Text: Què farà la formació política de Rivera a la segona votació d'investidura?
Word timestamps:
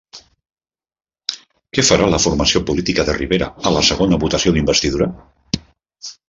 Què 1.77 1.85
farà 1.89 2.07
la 2.13 2.19
formació 2.23 2.61
política 2.71 3.05
de 3.11 3.15
Rivera 3.19 3.51
a 3.61 3.75
la 3.77 3.85
segona 3.91 4.21
votació 4.25 4.55
d'investidura? 4.57 5.11